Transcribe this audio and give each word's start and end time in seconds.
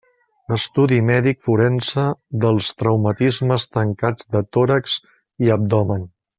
Estudi 0.53 0.95
mèdic 1.09 1.39
forense 1.49 2.07
dels 2.45 2.71
traumatismes 2.83 3.69
tancats 3.79 4.29
de 4.37 4.45
tòrax 4.59 5.01
i 5.47 5.57
abdomen. 5.61 6.11